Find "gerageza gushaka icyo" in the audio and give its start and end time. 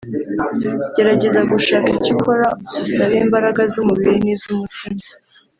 0.95-2.11